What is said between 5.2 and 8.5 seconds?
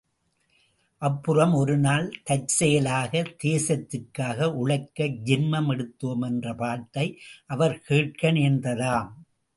ஜென்மம் எடுத்தோம் என்ற பாட்டை அவர் கேட்க